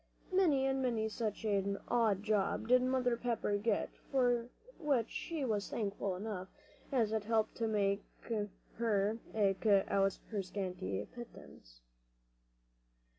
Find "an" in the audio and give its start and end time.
1.45-1.77